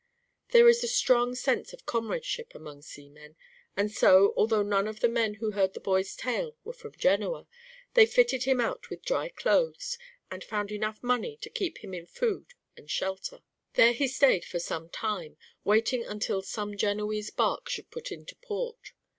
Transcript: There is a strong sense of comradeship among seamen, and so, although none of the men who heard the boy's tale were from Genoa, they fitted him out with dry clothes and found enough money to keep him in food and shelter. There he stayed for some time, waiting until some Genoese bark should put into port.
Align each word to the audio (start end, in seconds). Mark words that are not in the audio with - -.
There 0.49 0.67
is 0.67 0.83
a 0.83 0.87
strong 0.87 1.35
sense 1.35 1.73
of 1.73 1.85
comradeship 1.85 2.55
among 2.55 2.81
seamen, 2.81 3.35
and 3.77 3.91
so, 3.91 4.33
although 4.35 4.63
none 4.63 4.87
of 4.87 4.99
the 4.99 5.07
men 5.07 5.35
who 5.35 5.51
heard 5.51 5.75
the 5.75 5.79
boy's 5.79 6.15
tale 6.15 6.55
were 6.63 6.73
from 6.73 6.93
Genoa, 6.95 7.45
they 7.93 8.07
fitted 8.07 8.45
him 8.45 8.59
out 8.59 8.89
with 8.89 9.05
dry 9.05 9.29
clothes 9.29 9.99
and 10.31 10.43
found 10.43 10.71
enough 10.71 11.03
money 11.03 11.37
to 11.41 11.51
keep 11.51 11.83
him 11.83 11.93
in 11.93 12.07
food 12.07 12.55
and 12.75 12.89
shelter. 12.89 13.43
There 13.73 13.93
he 13.93 14.07
stayed 14.07 14.43
for 14.43 14.57
some 14.57 14.89
time, 14.89 15.37
waiting 15.63 16.03
until 16.03 16.41
some 16.41 16.75
Genoese 16.75 17.29
bark 17.29 17.69
should 17.69 17.91
put 17.91 18.11
into 18.11 18.35
port. 18.37 18.93